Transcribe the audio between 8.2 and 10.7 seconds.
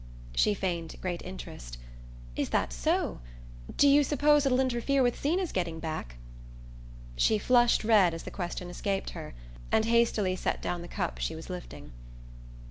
the question escaped her, and hastily set